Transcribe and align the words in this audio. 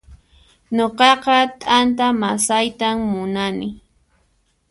Nuqaqa 0.75 1.37
t'anta 1.59 2.07
masaytan 2.21 2.97
munani 3.11 3.67